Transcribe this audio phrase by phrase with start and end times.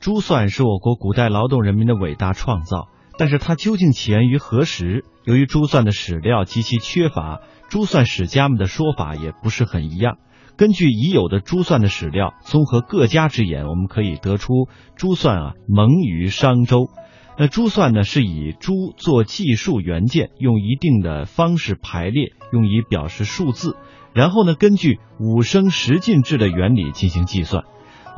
[0.00, 5.04] 珠算是我国古代劳动人民的伟大创造，但是它究竟起源于何时？
[5.24, 10.16] 由于珠算的史料极其缺乏，珠算史家们的说法也不是很一样。
[10.56, 16.88] 根据已有的珠算的史料，综合各家之言，我们可以得出珠算啊萌于商周。
[17.36, 23.76] 那珠算呢是以珠做计数元件，用一定的方式排列，用以表示数字，
[24.14, 27.64] 然后呢根据五升十进制的原理进行计算。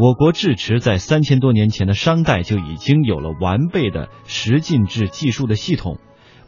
[0.02, 5.98] 我国至迟在三千多年前的商代就已经有了完备的十进制计数的系统。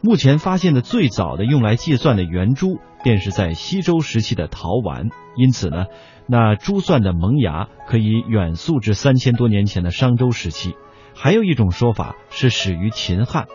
[0.01, 5.07] 目前发现的最早的用来计算的圆珠，便是在西周时期的陶丸。
[5.37, 5.85] 因此呢，
[6.27, 10.75] 那珠算的萌芽可以远溯至三千多年前的商周时期。
[11.15, 13.45] 还有一种说法是始于秦汉，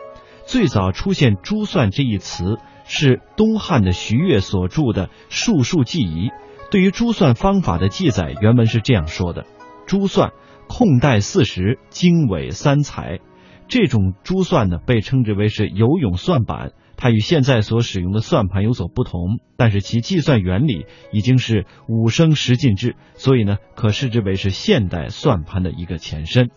[0.46, 6.28] 最早出现珠算这一词是东汉的徐悦所著的《数数记遗》。
[6.70, 9.44] 对于珠算方法的记载，原文是这样说的。
[9.90, 10.30] 珠算
[10.68, 13.18] 空带四十，经纬三才。
[13.66, 16.70] 这种珠算呢，被称之为是游泳算板。
[16.96, 26.50] 它与现在所使用的算盘有所不同，但是其计算原理已经是五升十进制，所以呢，可视之为是现代算盘的一个前身。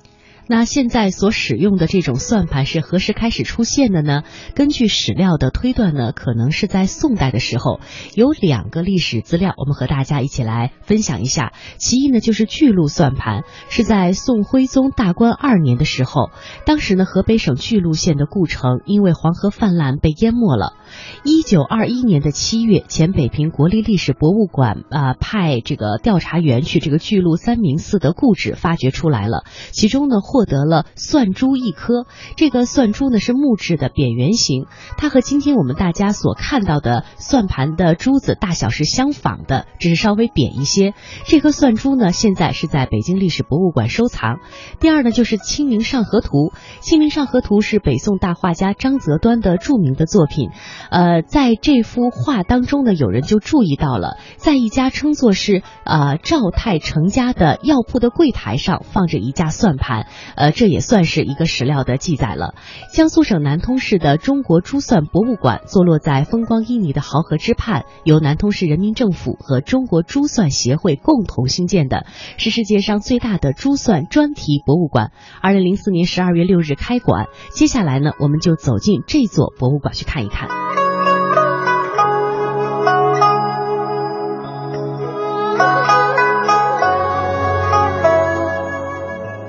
[0.45, 4.23] 那现在所使用的这种算盘是何时开始出现的呢？
[4.55, 7.79] 根据史料的推断呢，可能是在宋代的时候。
[8.13, 11.53] 有两个历史资料，我们和大家一起来分享一下。
[11.77, 16.29] 其一呢，就是巨鹿算盘，是在宋徽宗大观二年的时候，
[16.65, 20.73] 当时呢，河北省巨鹿县的故城因为黄河泛滥被淹没了。
[21.23, 30.17] 一九二一年的七月，前北平国立历史博物馆啊派这个调查员去这个巨鹿三明寺的故址发掘出来了，其中呢。
[30.33, 34.65] 获得了算珠一颗，这个算珠呢是木质的扁圆形，
[34.97, 40.95] 它和今天我们大家所看到的算盘的珠子大小是相仿的，只是稍微扁一些。
[41.27, 44.39] 这颗算珠呢现在是在北京历史博物馆收藏。
[44.79, 46.29] 第二呢就是《清明上河图》，
[46.81, 50.49] 《清明上河图》是北宋大画家张择端的著名的作品。
[50.89, 60.07] 呃，在这幅画当中呢，有人就注意到了，在一家称作是呃赵太成家的药铺的柜台上放着一架算盘。
[60.35, 62.55] 呃，这也算是一个史料的记载了。
[62.93, 72.05] 江苏省南通市的中国珠算博物馆坐落在风光旖旎的濠河之畔，由南通市人民政府和中国珠算协会共同兴建的，
[72.37, 75.11] 是世界上最大的珠算专题博物馆。
[75.41, 80.82] 二零零四年十二月六日开馆，接下来呢，我们就走进这座博物馆去看一看。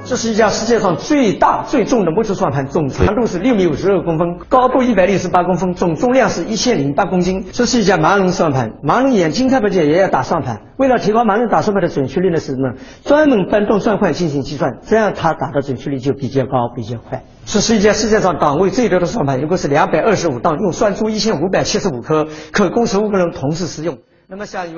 [0.07, 7.47] 这是一架世界上最大最重的木质算盘，总长度是六米五十二公分，高度一百六十八公分，总重量是一千零八公斤。
[7.53, 10.61] 这是一架盲人算盘，盲人眼睛看不见也要打算盘。
[10.77, 12.75] 为了提高盲人打算盘的准确率呢，是什么？
[13.03, 17.25] 专门搬动算块进行计算，这样他打的准确率就比较高，比较快。
[17.47, 23.97] 这是一家世界上档位最多的算盘，一共是两百二十五档，用算珠一千五百七十五颗，可供十五个人同时使用。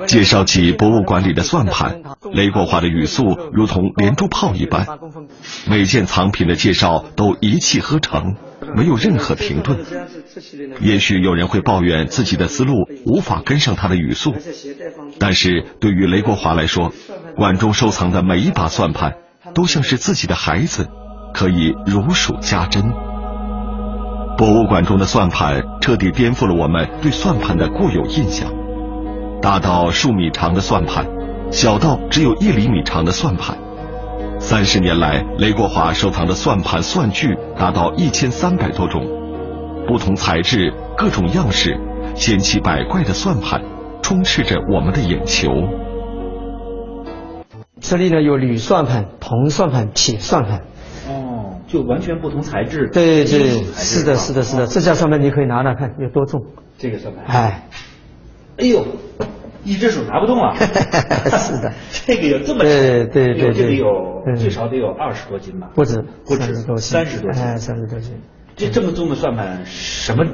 [0.07, 2.01] 介绍起博物馆里的算盘，
[2.33, 4.85] 雷国华的语速如同连珠炮一般，
[5.69, 8.35] 每件藏品的介绍都一气呵成，
[8.75, 9.79] 没有任何停顿。
[10.81, 12.73] 也许有人会抱怨自己的思路
[13.05, 14.33] 无法跟上他的语速，
[15.17, 16.91] 但是对于雷国华来说，
[17.35, 19.15] 馆中收藏的每一把算盘
[19.53, 20.89] 都像是自己的孩子，
[21.33, 22.83] 可以如数家珍。
[24.37, 28.66] 博物馆中的算盘彻底颠覆了我们对算盘的固有印象。
[29.41, 31.05] 大到数米长的算盘，
[31.51, 33.57] 小到只有一厘米长的算盘。
[34.39, 39.05] 三十年来，雷国华收藏的算盘算具达到一千三百多种，
[39.87, 41.79] 不同材质、各种样式、
[42.15, 43.61] 千奇百怪的算盘，
[44.01, 45.49] 充斥着我们的眼球。
[47.79, 50.61] 这里呢有铝算盘、铜算盘、铁算盘。
[51.07, 52.89] 哦，就完全不同材质。
[52.91, 54.67] 对对，是的，是的，是的。
[54.67, 56.41] 这架算盘你可以拿拿看，有多重？
[56.77, 57.25] 这个算盘。
[57.25, 57.63] 哎。
[58.57, 58.85] 哎呦，
[59.63, 60.55] 一只手拿不动啊！
[61.37, 61.73] 是的，
[62.05, 65.69] 这个有这么对对对，这个有最少得有二十多斤吧？
[65.75, 68.13] 不止，不止，三十多斤，哎，三十多斤。
[68.55, 70.25] 这这么重的算盘，什么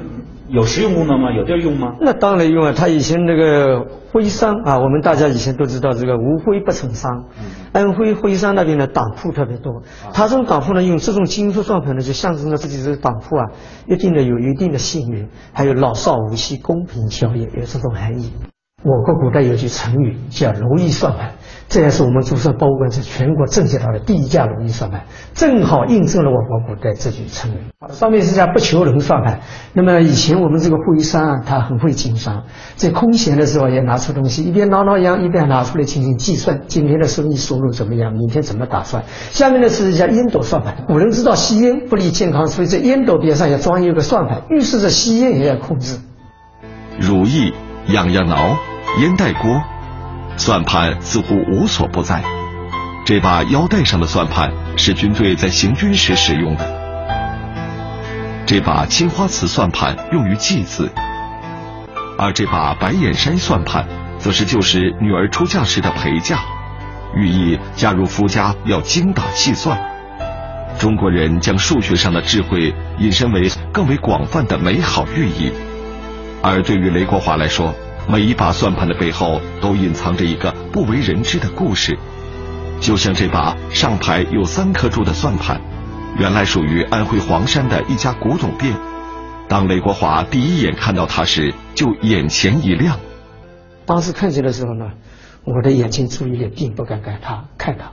[0.48, 1.32] 有实用功能吗？
[1.32, 1.94] 有地儿用吗？
[2.00, 2.72] 那当然用啊！
[2.76, 7.24] 他以前那个徽商啊，我们大家以前都知道这个无徽不成商，
[7.72, 9.82] 安徽徽商那边的党铺特别多。
[10.12, 13.46] 他这种党铺呢，用这种金属算盘呢，就象征着自己这个党铺啊，
[13.88, 18.32] 一定的有一定的信誉，还有老少无欺、公平交易，有这种含义。
[18.82, 21.32] 我国古代有句成语叫“如意算盘”，
[21.68, 25.02] 这也是我们珠算博物馆在全国征集到的第一架如意算盘，
[25.32, 27.56] 正好印证了我国古代这句成语。
[27.88, 29.40] 上面是家不求人算盘。
[29.72, 32.44] 那么以前我们这个会商啊，他很会经商，
[32.76, 39.02] 在空闲的时候也拿出东西，一边挠挠痒，一边拿出来进行计算，今天的生意收入怎么样，明天怎么打算。
[39.30, 40.84] 下面呢是一家烟斗算盘。
[40.86, 45.98] 古人知道吸烟不利健康，所以在烟斗边上要装一个算盘，预示着吸烟也要控制。
[47.00, 47.52] 如意
[47.88, 48.36] 痒痒挠。
[49.00, 49.60] 烟袋锅，
[50.36, 52.22] 算盘似乎无所不在。
[53.06, 56.84] 这把腰带上的算盘是军队在行军时使用的。
[58.46, 60.90] 这把青花瓷算盘用于祭祀，
[62.18, 63.86] 而这把白眼山算盘
[64.18, 66.38] 则是旧时女儿出嫁时的陪嫁，
[67.14, 69.78] 寓意嫁入夫家要精打细算。
[70.78, 75.52] 中国人将数学上的智慧引申为更为广泛的美好寓意，
[76.42, 77.74] 而对于雷国华来说。
[78.06, 81.98] 每一把算盘的背后都隐藏着一个不为人知的故事，
[82.78, 85.58] 就像这把上排有三颗珠的算盘，
[86.18, 88.74] 原来属于安徽黄山的一家古董店。
[89.48, 92.98] 当雷国华第一眼看到它时，就眼前一亮。
[93.86, 94.90] 当时看见的时候呢，
[95.44, 97.92] 我的眼睛注意力并不敢看它，看它，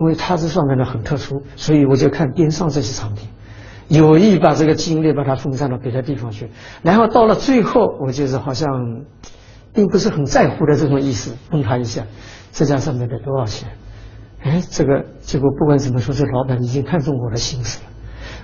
[0.00, 3.28] 因为它这算盘呢很特殊，所以我就看边上这些藏品，
[3.88, 6.50] 有意把这个精力把它分散到别的地方去。
[6.82, 8.66] 然后到了最后，我就是好像。
[9.74, 12.06] 并不是很在乎的这种意思，问他一下，
[12.52, 13.70] 这家上面得多少钱？
[14.42, 17.90] 哎，这个结果不管怎么说，这老板已经看中我的心思了。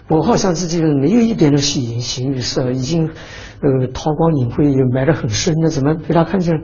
[0.08, 6.62] 我好像自己没有一点的喜形于色，已经呃韬光养晦，也埋得很深的，怎么被他看见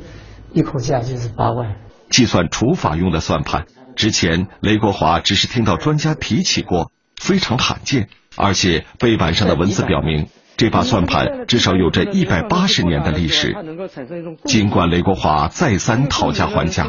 [0.53, 1.77] 一口价就是八万？
[2.09, 6.91] 计算除法用的算盘，之前雷国华只是听到专家提起过，
[7.21, 10.29] 非常罕见，而且背板上的文字表明。
[10.57, 13.55] 这把算盘至少有着一百八十年的历史。
[14.45, 16.87] 尽管雷国华再三讨价还价，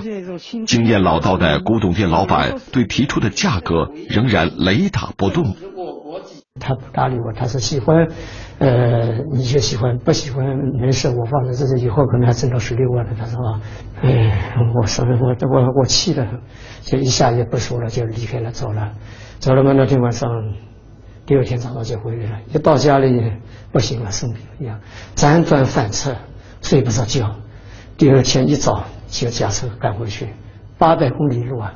[0.67, 5.55] 经验老道的古董店老板对提出的价格仍然雷打不动。
[6.59, 8.07] 他不搭理我，他说喜欢，
[8.59, 10.45] 呃，你就喜欢，不喜欢
[10.79, 13.11] 没事，我放在这里，以后可能还挣到十六万了。
[13.17, 13.59] 他说，
[14.01, 16.39] 哎，我说我我我气得很，
[16.81, 18.93] 就一下也不说了，就离开了，走了，
[19.39, 19.73] 走了嘛。
[19.73, 20.29] 那天晚上。
[21.25, 23.19] 第二天早上就回来了，一到家里
[23.71, 24.79] 不行了，生病一样，
[25.15, 26.15] 辗转反侧，
[26.61, 27.35] 睡不着觉。
[27.97, 30.29] 第二天一早就驾车赶回去，
[30.77, 31.73] 八百公里路啊，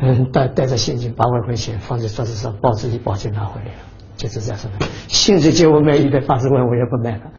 [0.00, 3.80] 嗯，带带着现金八万块钱放在桌子上，报纸一包就拿回来了，
[4.16, 4.86] 就是这样说的。
[5.08, 7.32] 现在叫我卖一百八十万，我也不卖了。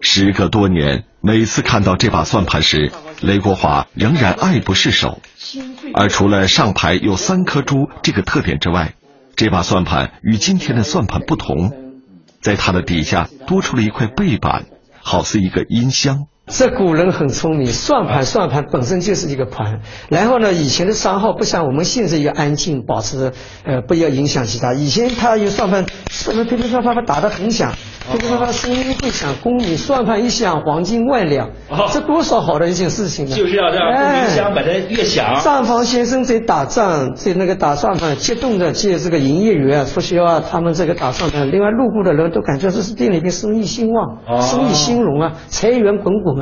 [0.00, 2.90] 时隔多年，每次看到这把算盘时，
[3.20, 5.20] 雷国华仍然爱不释手。
[5.94, 8.94] 而除了上排有三颗珠这个特点之外，
[9.34, 11.72] 这把算盘与今天的算盘不同，
[12.40, 14.66] 在它的底下多出了一块背板，
[15.00, 16.26] 好似一个音箱。
[16.52, 23.32] 这古人很聪明，算盘算盘本身就是一个盘，然后呢，以前的商号不像我们现在要安静，保持
[23.64, 24.74] 呃不要影响其他。
[24.74, 27.72] 以前他有算盘，算盘噼噼啪啪打得很响。
[28.12, 31.48] 噼噼啪啪声音会响，公米算盘一响，黄金万两，
[31.92, 33.36] 这多少好的一件事情呢！
[33.36, 35.36] 就是要这样，音响把它越响。
[35.36, 46.41] 上房先生在打仗，在那个打算盘，激动的借这个营业员促销啊，他们这个打算盘，另外路过的人都感觉这是店里边生意兴旺，生意兴隆啊，财源滚滚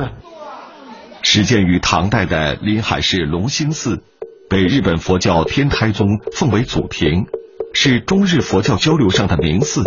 [1.21, 4.03] 始建于唐代的临海市龙兴寺，
[4.49, 7.25] 被日本佛教天台宗奉为祖庭，
[7.73, 9.83] 是中日佛教交流上的名寺。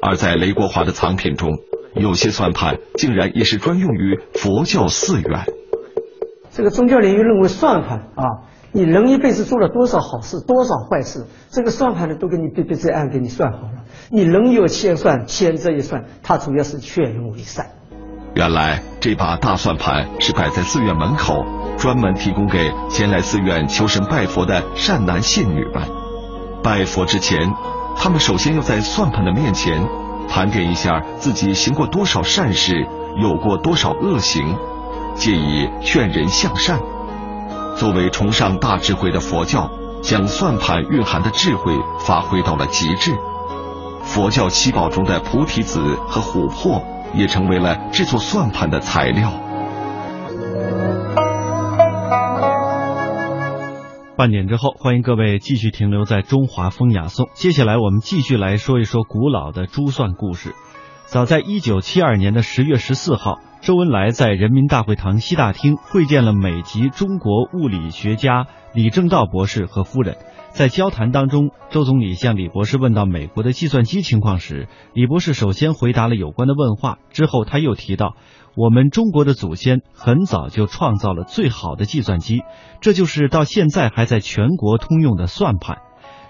[0.00, 1.50] 而在雷国华的藏品中，
[1.94, 5.44] 有些算盘竟然也是专用于佛教寺院。
[6.50, 8.24] 这个宗教领域认为算盘啊，
[8.70, 13.84] 你人一辈子做了多少好事，多少坏事，这个算盘呢都给你对对这案给你算好了。
[14.10, 17.66] 你人有千算，千这一算，它主要是劝人为善。
[18.34, 21.44] 原来这把大算盘是摆在寺院门口，
[21.78, 25.82] 专门提供给前来寺院求神拜佛的善男信女们。
[26.62, 27.52] 拜佛之前。
[27.96, 29.80] 他们首先要在算盘的面前
[30.28, 32.84] 盘点一下自己行过多少善事，
[33.16, 34.56] 有过多少恶行，
[35.14, 36.80] 借以劝人向善。
[37.76, 39.70] 作为崇尚大智慧的佛教，
[40.02, 43.14] 将算盘蕴含的智慧发挥到了极致。
[44.02, 46.82] 佛教七宝中的菩提子和琥珀
[47.16, 49.32] 也成为了制作算盘的材料。
[54.16, 57.28] 半点之后，欢迎各位继续停留在中华风雅颂。
[57.34, 60.54] 接下来，我们继续来说一说古老的珠算故事。
[61.06, 70.18] 早在一九七二年的十月十四号，周恩来在人民大会堂西大厅会见了美籍中国物理学家李政道博士和夫人。
[70.50, 78.16] 在交谈当中，周总理向李博士问到美国的计算机情况时，李博士首先回答了有关的问话，之后他又提到，
[78.54, 82.42] 我们中国的祖先很早就创造了最好的计算机，
[82.82, 85.78] 这就是到现在还在全国通用的算盘。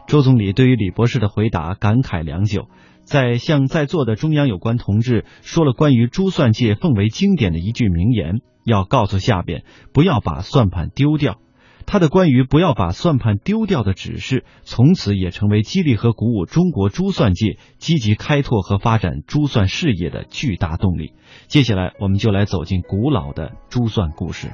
[0.07, 2.69] 周总理对于李博士的回答感慨良久，
[3.05, 11.39] 在向在座的中央有关同志说了关于珠算界奉为经典的一句名言，要告诉下边不要把算盘丢掉。
[11.87, 21.13] 他的关于不要把算盘丢掉的指示，从此也成为激励和鼓舞中国珠算界积极开拓和发展珠算事业的巨大动力。
[21.47, 24.49] 接下来，我们就来走进古老的珠算故事。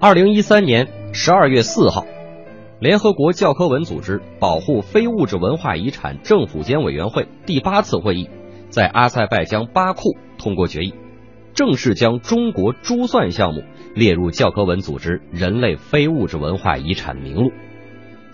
[0.00, 2.04] 二零一三年十二月四号，
[2.84, 8.28] 联合国教科文组织保护非物质文化遗产政府间委员会第八次会议
[8.68, 10.92] 在阿塞拜疆巴库通过决议。
[11.54, 13.62] 正式将中国珠算项目
[13.94, 17.52] 列入教科文组织人类非物质文化遗产名录。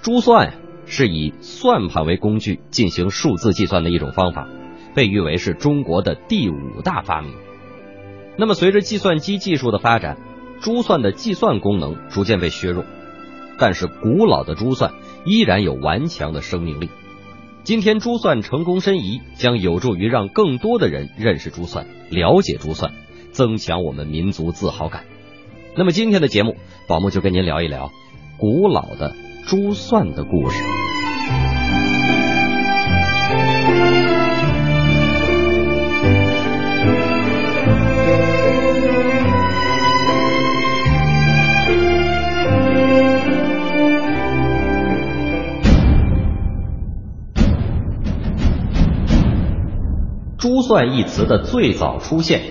[0.03, 0.55] 珠算
[0.85, 4.49] 是以算盘为工具进行数字计算的一种方法，
[4.97, 7.35] 被誉为是中国的第五大发明。
[8.37, 10.17] 那么，随着计算机技术的发展，
[10.61, 12.85] 珠算的计算功能逐渐被削弱，
[13.61, 16.89] 但是古老的珠算依然有顽强的生命力。
[17.63, 22.93] 今天珠算成功申遗，将有助于让更多的人认识珠算、了解珠算。
[23.33, 25.05] 增强我们民族自豪感。
[25.77, 26.57] 那么今天的节目，
[26.89, 27.93] 宝木就跟您聊一聊
[28.39, 29.15] 古老的
[29.47, 30.90] 珠算的故事。
[50.71, 52.43] 算一词的最早出现。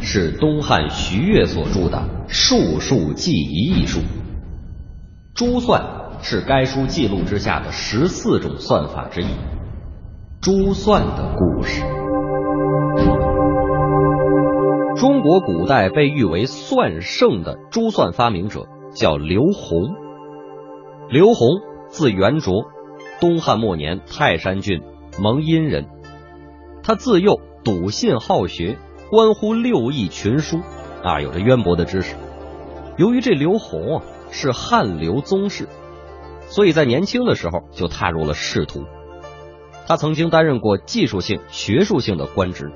[0.00, 3.98] 是东汉徐悦所著的《术数记遗》一书。
[5.34, 5.84] 珠算
[6.20, 9.26] 是该书记录之下的十四种算法之一。
[10.40, 11.82] 珠算的故事。
[14.94, 19.96] 中国古代被誉为算圣的珠算发明者叫刘洪。
[21.08, 21.48] 刘洪
[21.88, 22.66] 字元卓，
[23.20, 24.80] 东汉末年泰山郡
[25.20, 25.86] 蒙阴人。
[26.84, 28.78] 他自幼笃信好学。
[29.10, 30.60] 关乎六艺群书，
[31.02, 32.16] 啊，有着渊博的知识。
[32.96, 35.68] 由于这刘洪啊是汉刘宗室，
[36.48, 38.84] 所以在年轻的时候就踏入了仕途。
[39.86, 42.72] 他曾经担任过技术性、学术性的官职，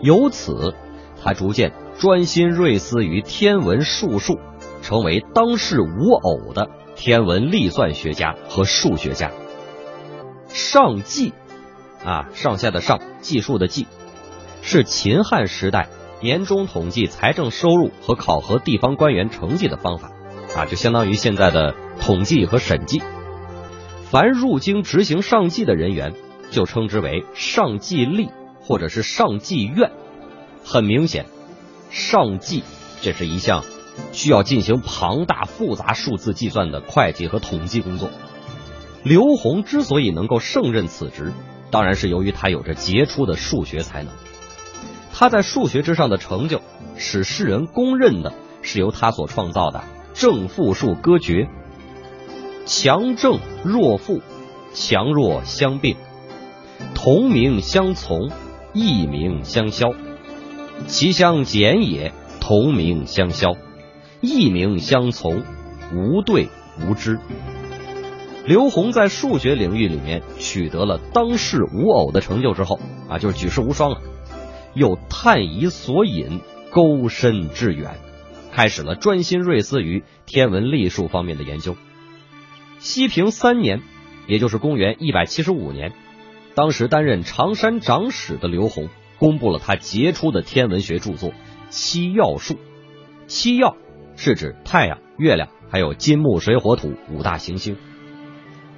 [0.00, 0.74] 由此
[1.22, 4.38] 他逐渐专心锐思于天文术数，
[4.80, 9.30] 成为当世无偶的天文历算学家和数学家。
[10.48, 11.34] 上计，
[12.04, 13.86] 啊，上下的上，计数的计。
[14.62, 15.88] 是秦汉时代
[16.20, 20.12] 年终统计财政收入和考核地方官员成绩的方法，
[20.56, 23.02] 啊，就相当于现在的统计和审计。
[24.10, 26.14] 凡入京执行上计的人员，
[26.50, 28.30] 就称之为上计吏
[28.60, 29.90] 或者是上计院。
[30.64, 31.26] 很明显，
[31.90, 32.62] 上计
[33.00, 33.64] 这是一项
[34.12, 38.10] 需要进行庞大复杂数字计算的会计和统计工作。
[39.02, 41.32] 刘洪之所以能够胜任此职，
[41.72, 44.12] 当然是由于他有着杰出的数学才能。
[45.12, 46.60] 他在数学之上的成就，
[46.96, 49.82] 使世人公认的是由他所创造的
[50.14, 51.48] 正负数割诀，
[52.66, 54.20] 强正弱负，
[54.74, 55.96] 强弱相并，
[56.94, 58.30] 同名相从，
[58.74, 59.94] 异名相消，
[60.86, 63.54] 其相减也，同名相消，
[64.20, 65.42] 异名相从，
[65.94, 66.48] 无对
[66.80, 67.18] 无知。
[68.44, 74.00] 刘洪在数学领域里面取得了当世无偶的成就之后，啊，就是举世无双了。
[74.74, 78.00] 又探疑索引，钩深致远，
[78.50, 81.76] 开始了专心锐思于天文历数方面的研究。
[82.78, 83.80] 西平三年，
[84.26, 85.92] 也就是公元一百七十五年，
[86.56, 91.30] 当时担任常山长史的刘洪，公布了他杰出的天文学著作
[91.68, 92.54] 《七曜术》。
[93.28, 93.76] 七曜
[94.16, 97.76] 是指太阳、月亮，还有金木水火土五大行星。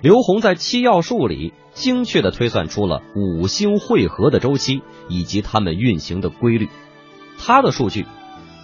[0.04, 6.68] 刘洪在七曜术里精确的推算出了五星汇合的周期以及它们运行的规律。
[7.38, 8.04] 他的数据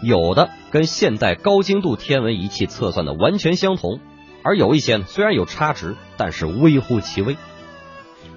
[0.03, 4.01] 有的跟现代高精度天文仪器测算的完全相同，
[4.43, 7.39] 而有一些呢虽然有差值，但是微乎其微。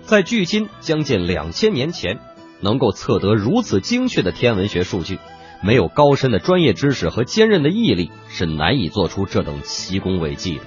[0.03, 2.19] 在距今将近两千年前，
[2.61, 5.19] 能够测得如此精确的天文学数据，
[5.61, 10.63] 没有高深的专业知识和坚韧的毅力，是难以做出这等奇功伟绩的。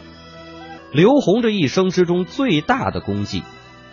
[0.93, 3.43] 刘洪这一生之中最大的功绩，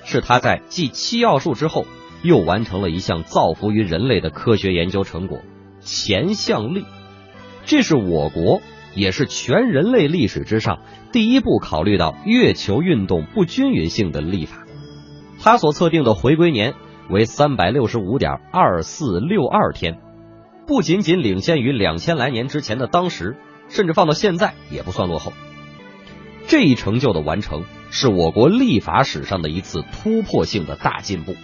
[0.06, 1.86] 是他在继七要术之后，
[2.22, 5.40] 又完成了一项造福于人类的科学研究成果——
[5.82, 6.86] 前向历。
[7.66, 8.62] 这是我国，
[8.96, 10.80] 也是全人类历史之上
[11.12, 14.66] 第一部考虑到月球运动不均匀性的历法。
[15.40, 16.74] 他所测定的回归年
[17.10, 20.00] 为三百六十五点二四六二天，
[20.68, 23.36] 不仅仅领先于两千来年之前的当时，
[23.68, 25.34] 甚至放到现在也不算落后。
[26.48, 31.36] 这一成就的完成，是我国立法史上的一次突破性的大进步，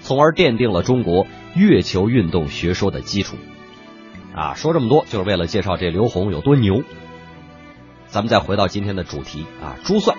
[0.00, 3.36] 从而奠定了中国月球运动学说的基础。
[4.34, 6.82] 啊，说这么多就是为了介绍这刘洪有多牛。
[8.06, 10.16] 咱们再回到今天的主题啊，珠算。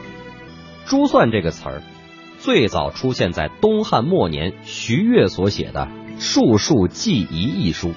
[0.85, 1.83] 珠算这个词儿，
[2.39, 5.87] 最早出现在东汉末年徐悦所写的
[6.19, 7.25] 《术数记遗》
[7.55, 7.93] 一书。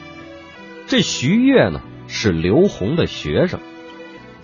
[0.87, 3.61] 这徐悦呢，是刘洪的学生。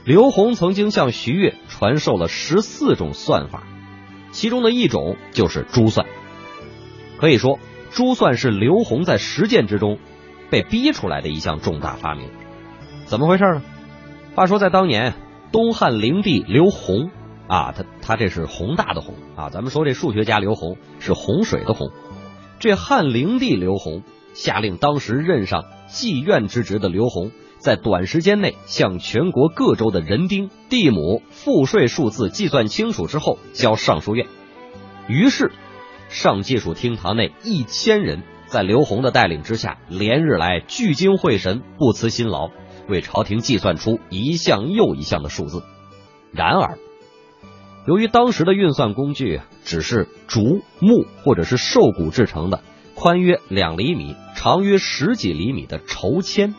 [0.07, 3.65] 刘洪曾经向徐悦传授了十四种算法，
[4.31, 6.07] 其中的一种就是珠算。
[7.19, 7.59] 可以说，
[7.91, 9.99] 珠算是刘洪在实践之中。
[10.49, 12.31] 被逼出来的一项重大发明，
[13.07, 13.63] 怎么回事呢？
[14.37, 15.15] 话说在当年，
[15.51, 17.11] 东汉灵帝刘宏
[17.49, 21.91] 啊，他他这是宏大的宏啊，咱们说这数学家刘宏是洪水的洪。
[22.61, 27.33] 这汉灵帝刘宏下令，当时任上妓院之职的刘宏，
[27.67, 34.29] 在短时间内向全国各州的人丁、地亩、赋税数字计算清楚之后，交尚书院。
[35.09, 35.51] 于是，
[36.09, 38.23] 上计署厅堂内一千人。
[38.47, 42.51] 在刘宏的带领之下，连日来聚精会神、不辞辛劳，
[42.89, 45.65] 为朝廷计算出一项又一项的数字。
[46.31, 46.79] 然而，
[47.89, 52.63] 由于当时的运算工具只是竹、木或者是兽骨制成的，
[52.95, 56.55] 宽约两厘米、长约十几厘米的筹签，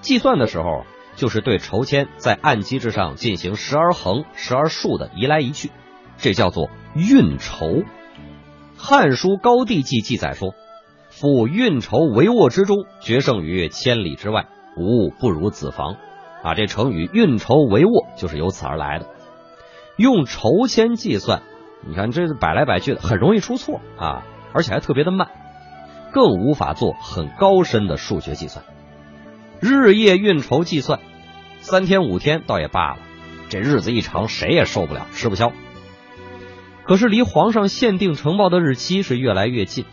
[0.00, 0.84] 计算的时候
[1.16, 5.70] 就是对筹签在按机制上进行时而横、时而竖的移来移去，
[6.16, 7.66] 这叫做运筹。
[8.76, 10.54] 《汉书·高帝纪》记载说。
[11.10, 15.96] 夫运筹帷幄之中，决胜于千里之外，无物不如子房。
[16.44, 19.06] 啊，这成语“运筹帷幄”就是由此而来的。
[19.96, 21.42] 用筹签计算，
[21.84, 25.28] 你看这摆来摆去的，很容易出错啊，而且还特别的慢，
[26.12, 28.64] 更无法做很高深的数学计算。
[29.60, 31.00] 日夜运筹计算，
[31.60, 32.98] 三天五天倒也罢了，
[33.48, 35.52] 这日子一长，谁也受不了，吃不消。
[36.84, 39.84] 可是离皇上限定呈报的日期是越来越近。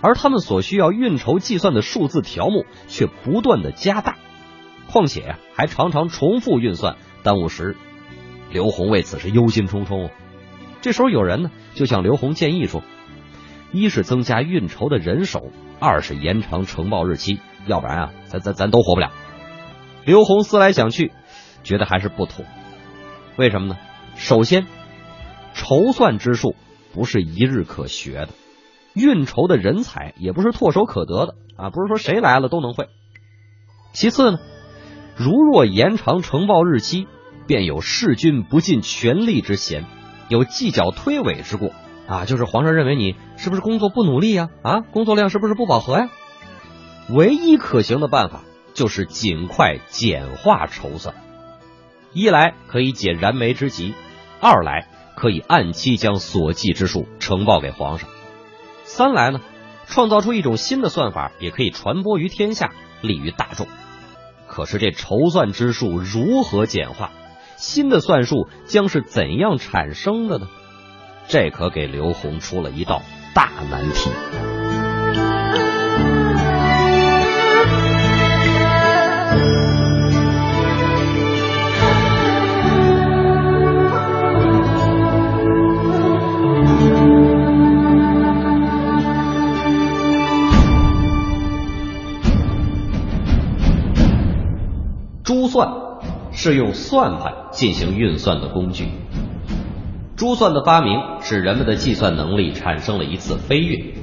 [0.00, 4.16] 而他们所需要运筹计算的数字条目却不断的加大，
[4.86, 7.76] 况且还常常重复运算，耽误时。
[8.52, 10.10] 刘洪为此是忧心忡忡。
[10.82, 12.84] 这时候有人呢就向刘洪建议说：
[13.72, 19.10] 一是增加运筹的人手，二是延长呈报日期，要不然啊，咱咱咱都活不了。
[20.04, 21.12] 刘洪思来想去，
[21.62, 22.44] 觉得还是不妥。
[23.36, 23.76] 为什么呢？
[24.16, 24.66] 首先，
[25.54, 26.56] 筹算之术
[26.92, 28.28] 不是一日可学的。
[28.94, 32.88] 运筹的人才也不是唾手可得的啊，不是说谁来了都能会。
[33.92, 34.38] 其次呢，
[35.16, 37.06] 如若延长呈报日期，
[37.46, 39.84] 便有弑君不尽全力之嫌，
[40.28, 41.70] 有计较推诿之过
[42.08, 42.24] 啊。
[42.24, 44.48] 就是皇上认为你是不是工作不努力呀？
[44.62, 46.08] 啊，工作量是不是不饱和呀？
[47.10, 48.42] 唯一可行的办法
[48.74, 51.14] 就是尽快简化筹算，
[52.12, 53.94] 一来可以解燃眉之急，
[54.40, 58.08] 二来可以按期将所计之数呈报给皇上。
[58.84, 59.40] 三来呢，
[59.86, 63.66] 创造出一种新的算法，也可以传播于天下，利于大众。
[64.46, 67.10] 可是这筹算之术如何简化？
[67.56, 70.48] 新的算术将是怎样产生的呢？
[71.26, 73.02] 这可给刘洪出了一道
[73.34, 74.57] 大难题。
[96.40, 98.86] 是用算盘进行运算的工具。
[100.14, 103.94] 珠算的发明使人们的计算能力产生了一次飞跃。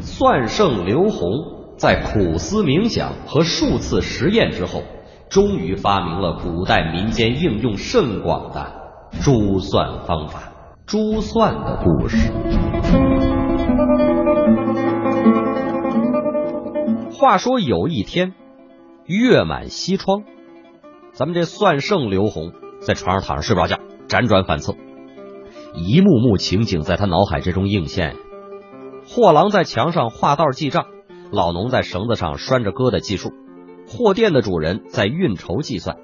[0.00, 4.82] 算圣刘洪在苦思冥想和数次实验之后，
[5.28, 8.72] 终于发明了古代民间应用甚广的
[9.20, 10.54] 珠算方法。
[10.86, 12.32] 珠算的故事。
[17.12, 18.32] 话说有一天。
[19.06, 20.22] 月满西窗，
[21.20, 23.78] 咱们这算圣刘洪在床上躺着睡不着觉，
[24.08, 24.74] 辗转反侧，
[25.74, 28.16] 一幕幕情景在他脑海之中映现：
[29.06, 30.86] 货郎在墙上画道记账，
[31.30, 33.34] 老农在绳子上拴着疙瘩计数，
[33.86, 35.98] 货店的主人在运筹计算，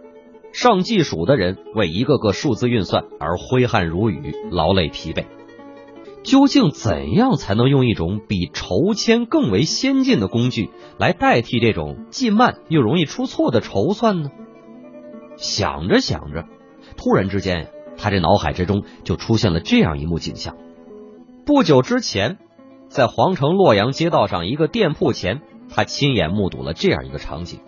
[0.53, 5.25] 上计数的人为一个个数字运算而挥汗如雨、劳累疲惫。
[6.25, 14.29] 究竟怎样才能用一种比筹签更为先进的工具来代替这种既慢又容易出错的筹算呢？
[15.37, 16.45] 想着想着，
[16.97, 20.57] 突然之间，他这脑海之中就出现了这样一幕景象：
[21.45, 22.39] 不久之前，
[22.89, 27.61] 在皇城洛阳街道上一个店铺前，他亲眼目睹了这样一个场景：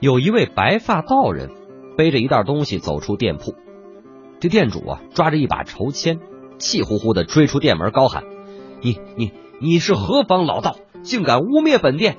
[0.00, 1.50] 有一位白发道人
[1.96, 3.54] 背着一袋东西走出店铺，
[4.40, 6.18] 这店主啊抓着一把筹签。
[6.58, 8.24] 气呼呼的追出店门，高喊
[8.82, 12.16] ：“你你你是何方老道，竟敢污蔑本店？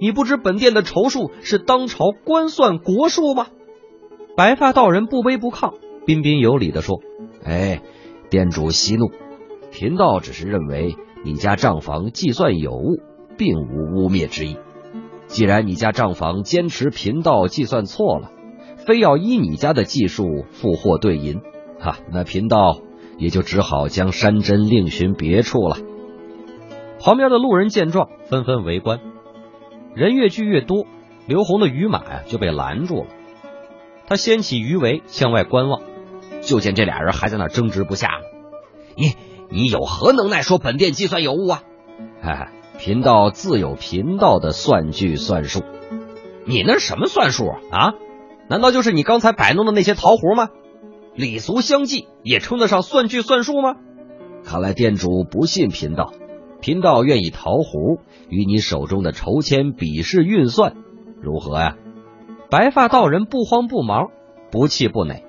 [0.00, 3.48] 你不知本店的筹数是当朝官算国数吗？”
[4.36, 5.74] 白发道人不卑不亢，
[6.06, 7.00] 彬彬有礼的说
[7.44, 7.82] ：“哎，
[8.30, 9.10] 店主息怒，
[9.70, 13.00] 贫道只是认为你家账房计算有误，
[13.36, 14.56] 并无污蔑之意。
[15.26, 18.30] 既然你家账房坚持贫道计算错了，
[18.86, 21.40] 非要依你家的计数付货兑银，
[21.78, 22.78] 哈，那贫道。”
[23.18, 25.76] 也就只好将山珍另寻别处了。
[26.98, 28.98] 旁边的路人见状，纷纷围观。
[29.94, 30.86] 人越聚越多，
[31.28, 33.06] 刘红的鱼马呀就被拦住了。
[34.12, 35.80] 他掀起鱼尾向外观望，
[36.42, 38.10] 就见这俩人还在那争执不下。
[38.94, 39.14] 你
[39.48, 41.62] 你有何能耐说本店计算有误啊？
[42.20, 42.48] 哈哈，
[42.78, 45.62] 贫道自有贫道的算据算术。
[46.44, 47.56] 你那什么算术啊？
[47.70, 47.94] 啊
[48.50, 50.50] 难道就是你刚才摆弄的那些桃核吗？
[51.14, 53.76] 礼俗相济也称得上算句算术吗？
[54.44, 56.12] 看来店主不信贫道，
[56.60, 60.74] 贫道愿意桃核与你手中的筹签比试运算，
[61.22, 61.76] 如何呀？
[62.52, 64.10] 白发道人不慌不忙，
[64.50, 65.24] 不气不馁。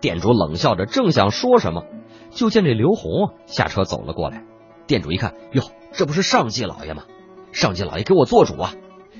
[0.00, 1.82] 店主冷笑着，正想说什么，
[2.30, 4.44] 就见这刘红下车走了过来。
[4.86, 7.02] 店主一看，哟，这不是上季老爷吗？
[7.50, 8.74] 上季老爷给我做主啊！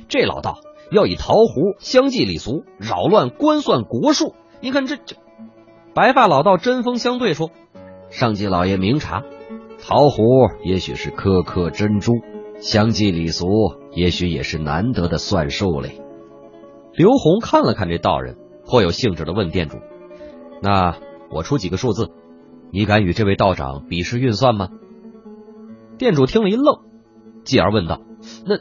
[0.09, 0.59] 这老道
[0.93, 4.37] 要以桃核相济礼俗，扰乱官算国术。
[4.61, 5.17] 你看这这。
[5.95, 7.51] 白发老道针锋相对说
[8.09, 9.25] ：“上级老爷明察，
[9.85, 10.23] 桃核
[10.63, 12.13] 也许是颗颗珍珠，
[12.61, 13.49] 相继礼俗
[13.91, 16.01] 也许也是难得的算术嘞。”
[16.97, 19.77] 刘红看了看这道人，颇有兴致的问店主
[20.63, 20.97] ：“那
[21.31, 22.11] 我出几个数字，
[22.73, 24.71] 你敢与这位道长比试运算吗？”
[25.99, 26.81] 店主听了一愣，
[27.45, 28.01] 继而问道
[28.47, 28.57] ：“那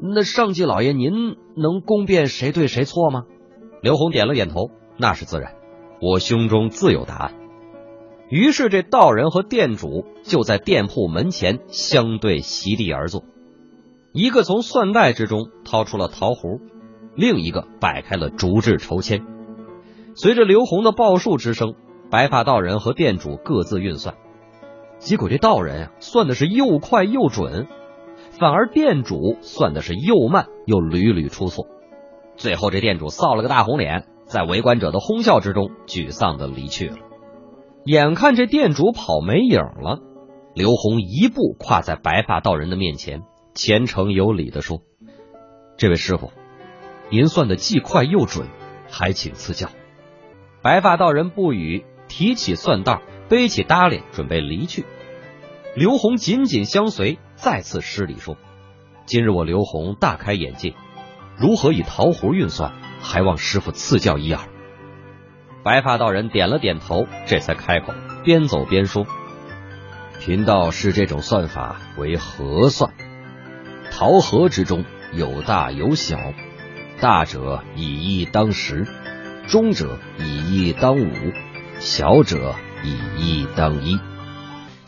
[0.00, 1.12] 那上级老爷您
[1.56, 3.24] 能公辨谁对谁错吗？”
[3.82, 5.54] 刘红点了点头：“那是自然。”
[6.00, 7.34] 我胸中自有答案。
[8.28, 13.24] 于是，这道人和店主就在店铺门前相对席地而坐，
[14.12, 16.60] 一个从算袋之中掏出了桃核，
[17.16, 19.24] 另一个摆开了竹制抽签。
[20.14, 21.74] 随着刘洪的报数之声，
[22.10, 24.14] 白发道人和店主各自运算，
[24.98, 27.66] 结果这道人啊算的是又快又准，
[28.38, 31.66] 反而店主算的是又慢又屡屡出错。
[32.36, 34.06] 最后，这店主臊了个大红脸。
[34.26, 36.96] 在围观者的哄笑之中，沮丧的离去了。
[37.84, 40.00] 眼看这店主跑没影了，
[40.54, 43.20] 刘红一步跨在白发道人的面前，
[43.54, 44.78] 虔诚有礼的说
[45.76, 46.32] ：“这位师傅，
[47.10, 48.48] 您算的既快又准，
[48.90, 49.68] 还请赐教。”
[50.62, 54.84] 白发道人不语，提起算袋，背起搭脸，准备离去。
[55.74, 58.36] 刘红紧紧相随，再次施礼说
[59.06, 60.74] ：“今日我刘红大开眼界，
[61.36, 64.40] 如何以桃核运算？”还望师傅赐教一二。
[65.62, 67.92] 白发道人点了点头，这才开口，
[68.24, 69.04] 边走边说
[70.20, 72.94] ：“贫道视这种算法为合算，
[73.90, 76.18] 桃核之中有大有小，
[77.04, 78.88] 大者以一当十，
[79.46, 81.10] 中者以一当五，
[81.78, 84.00] 小者以一当一。”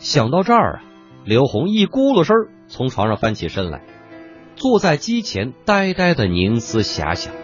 [0.01, 0.83] 想到这儿啊，
[1.25, 2.35] 刘红一咕噜声
[2.67, 3.83] 从床上翻起身来，
[4.55, 7.35] 坐在机前呆呆的凝思遐想。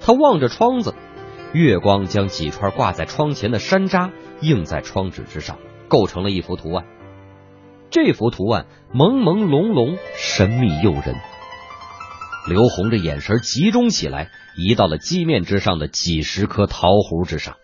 [0.00, 0.92] 他望着窗子，
[1.52, 6.86] 月光将几串挂在窗前的山楂映在窗纸之上，构成了一幅图案。
[7.88, 11.14] 这幅图案朦朦胧胧，神秘诱人。
[12.46, 17.56] 刘红的眼神集中起来，移到了机面之上的几十颗桃核之上。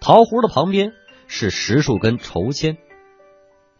[0.00, 0.92] 桃核的旁边
[1.26, 2.76] 是十数根筹签。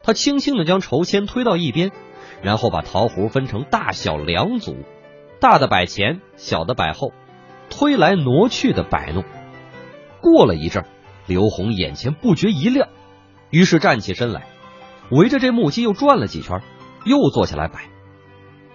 [0.02, 1.92] 他轻轻的将筹签推到一边，
[2.42, 4.76] 然后把桃核分成大小两组，
[5.40, 7.12] 大的摆前，小的摆后。
[7.70, 9.24] 推来挪去的摆弄，
[10.20, 10.84] 过了一阵，
[11.26, 12.88] 刘红眼前不觉一亮，
[13.50, 14.46] 于是站起身来，
[15.10, 16.60] 围着这木屐又转了几圈，
[17.04, 17.88] 又坐下来摆，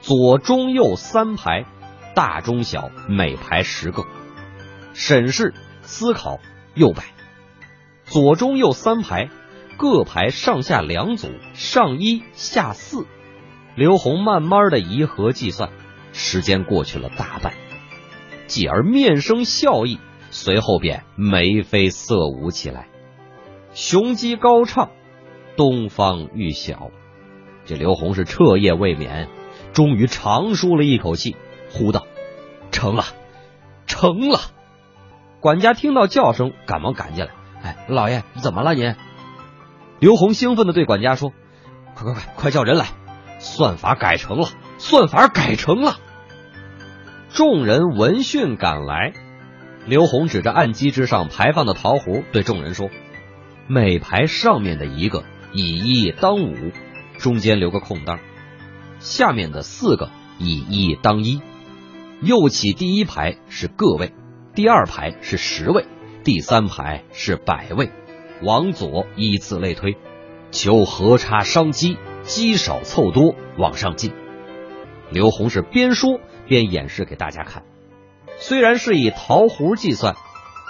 [0.02, 1.66] 左中右三排，
[2.16, 4.04] 大中小每排十个，
[4.94, 6.40] 审视思考
[6.74, 7.04] 右摆，
[8.06, 9.30] 左中右三排，
[9.78, 13.06] 各排上下两组，上一下四，
[13.76, 15.70] 刘红慢慢的移合计算，
[16.14, 17.54] 时间过去了大半。
[18.48, 20.00] 继而面生笑意，
[20.32, 22.88] 随后便眉飞色舞起来，
[23.74, 24.90] 雄鸡高唱，
[25.56, 26.90] 东方欲晓。
[27.66, 29.30] 这刘洪是彻夜未眠，
[29.74, 31.36] 终于长舒了一口气，
[31.72, 32.08] 呼道
[32.72, 33.06] ：“成了，
[33.86, 34.40] 成了！”
[35.40, 37.32] 管家听到叫声，赶忙赶进来
[37.64, 38.96] ：“哎，老爷，怎么了您？”
[40.00, 41.32] 刘洪兴奋的对管家说
[41.96, 42.88] ：“快快快，快叫人来！
[43.40, 45.96] 算法改成了，算法改成了！”
[47.32, 49.14] 众人闻讯赶来，
[49.86, 52.90] 刘洪指着案几之上排放的桃核，对众人说
[53.68, 56.72] ：“每排上面的一个以一当五，
[57.20, 58.18] 中间留个空档；
[59.00, 61.42] 下面的四个以一当一。
[62.22, 64.14] 右起第一排是个位，
[64.54, 65.86] 第二排是十位，
[66.24, 67.92] 第三排是百位，
[68.44, 69.98] 往左依次类推，
[70.52, 74.14] 求和差商积，积少凑多，往上进。”
[75.12, 76.20] 刘洪是边说。
[76.48, 77.64] 边演示给大家看，
[78.40, 80.16] 虽然是以桃核计算，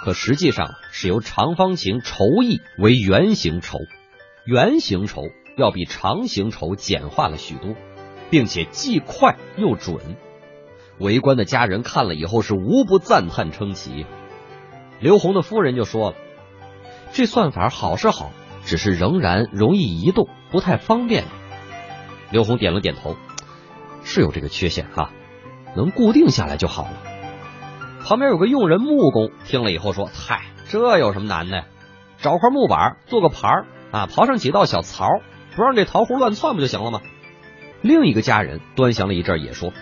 [0.04, 3.78] 可实际上是由长方形筹翼为圆形筹，
[4.44, 5.22] 圆形筹
[5.56, 7.76] 要比长形筹简化了许多，
[8.30, 10.16] 并且既快又准。
[10.98, 14.06] 围观的家人看了以后是无不赞叹称奇。
[15.00, 16.16] 刘洪的夫人就说了
[17.12, 18.32] ：“这算法好是好，
[18.64, 21.24] 只是仍然容易移动，不太方便。”
[22.30, 23.16] 刘洪点了点头，
[24.04, 25.10] 是有这个缺陷哈。
[25.74, 26.92] 能固定下来就好了。
[28.04, 31.64] 旁边有个佣人木工，听了以后说：“嗨，这有什么难的？
[32.18, 35.06] 找块木板做个盘啊，刨上几道小槽，
[35.56, 37.00] 不让这桃核乱窜不就行了吗？”
[37.82, 39.72] 另一个家人端详了一阵，也说：“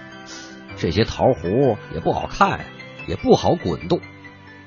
[0.79, 2.65] 这些桃核也不好看呀，
[3.07, 4.01] 也不好滚动。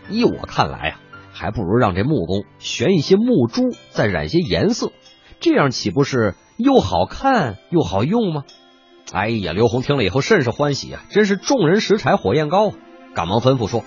[0.10, 1.00] 依我看来啊，
[1.32, 4.92] 还不如让这木工悬一些木珠，再染些颜色，
[5.40, 8.44] 这样岂不是又好看又好用吗？”
[9.14, 12.76] 哎呀，刘洪听了以后甚是欢喜啊，真是众人拾柴火焰高啊！
[13.14, 13.84] 赶忙吩咐说：“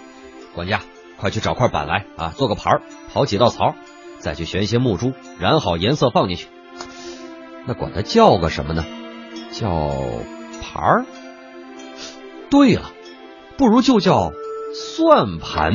[0.54, 0.80] 管家，
[1.18, 3.74] 快去找块板来啊，做个盘儿，刨几道槽，
[4.18, 6.48] 再去悬一些木珠，染好颜色放进去。
[7.66, 8.84] 那管它叫个什么呢？
[9.54, 9.92] 叫
[10.60, 11.06] 盘儿？
[12.50, 12.90] 对了，
[13.56, 14.32] 不如就叫
[14.74, 15.74] 算盘。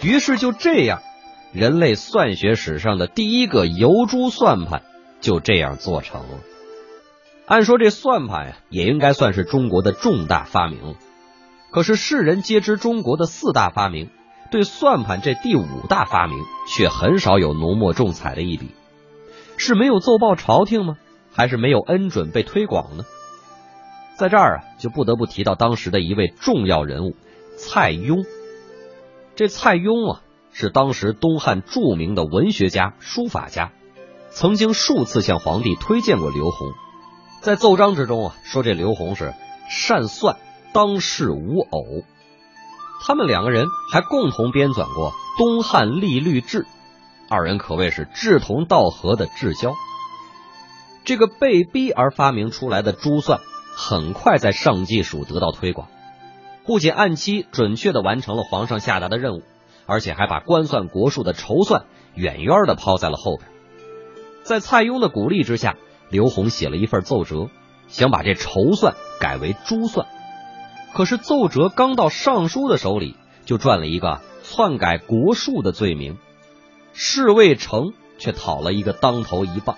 [0.00, 1.00] 于是就这样，
[1.52, 4.82] 人类算学史上的第一个游珠算盘
[5.20, 6.38] 就这样做成了。
[7.46, 10.94] 按说这算盘呀，也应该算是中国的重大发明。
[11.72, 14.10] 可是世人皆知中国的四大发明，
[14.52, 18.68] 对算盘这第五大发明却很少有浓墨重彩的一笔。
[19.56, 20.96] 是没有奏报朝廷吗？
[21.32, 23.04] 还是没有恩准被推广呢？
[24.16, 27.16] 在这儿啊，就不得不提到当时的一位重要人物
[27.56, 28.24] 蔡邕。
[29.34, 30.20] 这蔡邕啊，
[30.52, 33.72] 是当时东汉著名的文学家、书法家，
[34.30, 36.68] 曾经数次向皇帝推荐过刘宏。
[37.40, 39.34] 在奏章之中啊，说这刘宏是
[39.68, 40.36] 善算，
[40.72, 42.04] 当世无偶。
[43.02, 46.62] 他们两个人还共同编纂过《东汉历律志》，
[47.28, 49.74] 二人可谓是志同道合的至交。
[51.04, 53.40] 这个被逼而发明出来的珠算，
[53.76, 55.88] 很快在上计署得到推广，
[56.64, 59.42] 不仅按期准确的完成了皇上下达的任务，
[59.86, 61.84] 而且还把官算国术的筹算
[62.14, 63.48] 远远的抛在了后边。
[64.42, 65.76] 在蔡邕的鼓励之下。
[66.10, 67.48] 刘洪写了一份奏折，
[67.88, 70.06] 想把这筹算改为珠算，
[70.92, 76.18] 可是奏折刚到尚书的手里，就赚了一个篡改国术的罪名，
[76.94, 79.76] 事未成，却讨了一个当头一棒。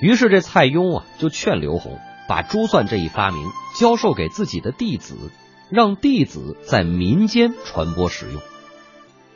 [0.00, 3.46] 于是这蔡邕啊，就劝刘洪把珠算这一发明
[3.78, 5.30] 教授给自己的弟子，
[5.70, 8.40] 让弟子在民间传播使用。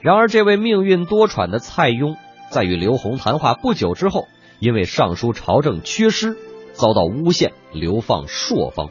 [0.00, 2.16] 然而，这位命运多舛的蔡邕，
[2.50, 4.26] 在与刘洪谈话不久之后。
[4.58, 6.36] 因为上书朝政缺失，
[6.72, 8.90] 遭到诬陷，流放朔方。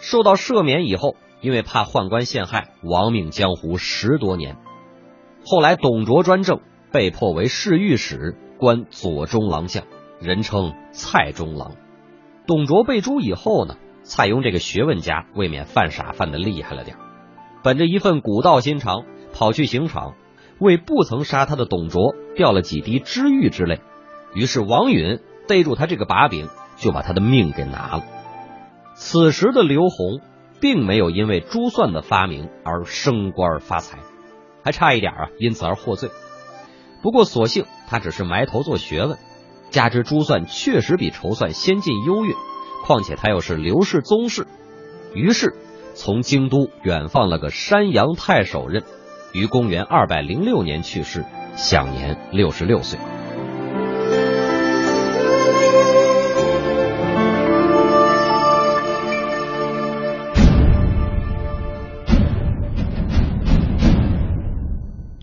[0.00, 4.56] 受到赦免以后，因为怕宦官陷害，亡命江湖十多年。
[5.48, 6.58] 后来董卓专政，
[6.90, 9.84] 被迫为侍御史，官左中郎将，
[10.20, 11.76] 人称蔡中郎。
[12.48, 16.96] 董卓被诛以后呢，蔡邕这个学问家未免犯傻犯的厉害了点
[17.62, 20.14] 本着一份古道心肠，跑去刑场，
[20.58, 23.78] 为不曾杀他的董卓掉了几滴知遇之泪。
[24.34, 28.04] 于是王允逮住他这个把柄，就把他的命给拿了。
[28.96, 30.20] 此时的刘洪
[30.60, 34.00] 并没有因为珠算的发明而升官发财，
[34.66, 36.10] 还差一点啊，因此而获罪。
[37.00, 39.16] 不过所幸他只是埋头做学问，
[39.70, 42.34] 加之珠算确实比筹算先进优越，
[42.84, 44.48] 况且他又是刘氏宗室，
[45.14, 45.54] 于是
[45.94, 48.82] 从京都远放了个山阳太守任，
[49.32, 51.24] 于公元二百零六年去世，
[51.54, 52.98] 享年六十六岁。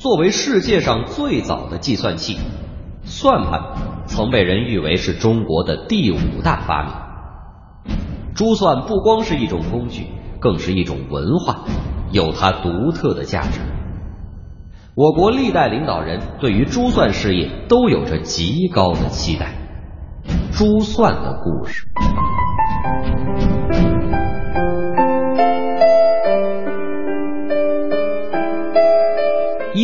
[0.03, 2.37] 作为世界上最早的计算器，
[3.05, 3.61] 算盘
[4.05, 7.95] 曾被人誉为是中国的第五大发明。
[8.35, 10.07] 珠算不光是一种工具，
[10.41, 11.63] 更是一种文化，
[12.11, 13.61] 有它独特的价值。
[14.93, 19.53] 我国历代领导人对于珠算事业都有着极高的期待。
[20.51, 21.87] 珠算的故事。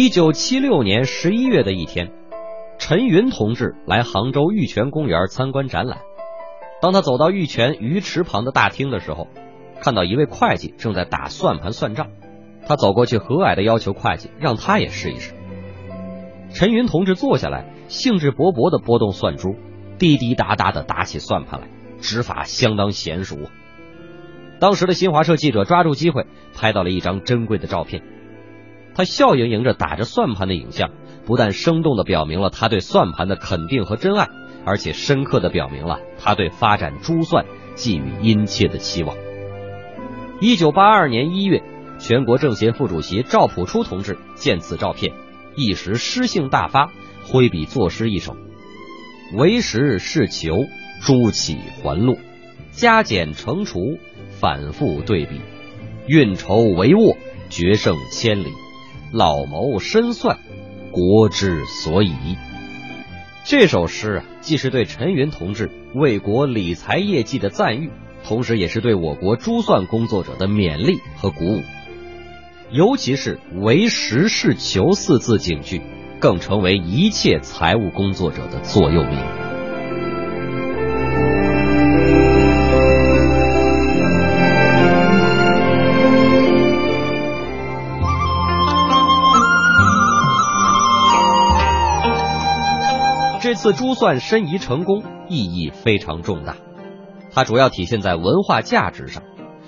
[0.09, 2.09] 一九七六年十一月的一天，
[2.79, 5.99] 陈云同志来杭州玉泉公园参观展览。
[6.81, 9.27] 当他走到玉泉鱼池旁的大厅的时候，
[9.81, 12.07] 看到一位会计正在打算盘算账。
[12.65, 15.35] 他走过去和蔼的要求会计让他也试一试。
[16.55, 19.57] 陈云同志坐下来，兴致勃勃的拨动算珠，
[19.99, 21.67] 滴滴答答的打起算盘来，
[22.01, 23.37] 指法相当娴熟。
[24.59, 28.01] 当时的新华社记者抓住机会，拍到了一张珍贵的照片。
[28.99, 30.91] 他笑盈盈着打着算盘的影像，
[31.25, 34.27] 不但生动的表明了他对算盘的肯定和真爱，
[34.65, 39.15] 而且深刻的表明了他对发展珠算寄予殷切的期望。
[40.41, 41.63] 一九八二年一月，
[41.97, 45.13] 全国政协副主席赵朴初同志见此照片，
[45.55, 46.91] 一时诗兴大发，
[47.23, 48.35] 挥笔作诗一首
[49.33, 50.57] ：“为时是求，
[51.01, 52.17] 珠起环路，
[52.71, 53.97] 加减乘除，
[54.41, 55.39] 反复对比，
[56.05, 57.15] 运筹帷幄，
[57.49, 58.47] 决胜千里。”
[59.11, 60.37] 老谋深算，
[60.91, 62.13] 国之所以。
[63.43, 67.89] 这首诗啊，既是对陈云同志为国理财业绩的赞誉，
[68.23, 71.61] 同时也是对我国珠算工作者的勉励和鼓舞。
[72.69, 75.81] 尤其是“唯实事求”四字警句，
[76.19, 79.38] 更成为一切财务工作者的座右铭。
[93.59, 96.55] 次珠算申遗成功，意义非常重大。
[97.29, 99.21] 它主要体现在文化价值上，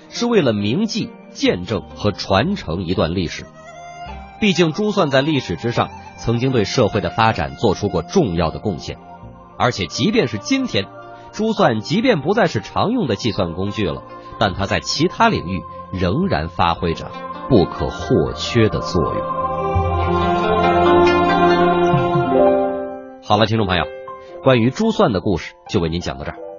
[0.08, 3.44] 是为了铭记、见证和传承一段历史。
[4.40, 8.96] 毕竟珠算在历史之上曾经对社会的发展做出过重要的贡献，
[9.58, 10.86] 而且即便是今天，
[11.32, 14.04] 珠算即便不再是常用的计算工具了，
[14.38, 15.60] 但它在其他领域
[15.92, 17.10] 仍然发挥着
[17.50, 19.41] 不可或缺的作用。
[23.24, 23.84] 好了，听众朋友，
[24.42, 26.51] 关于珠算的故事就为您讲到这儿。